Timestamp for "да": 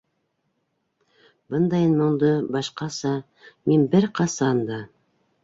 4.73-4.83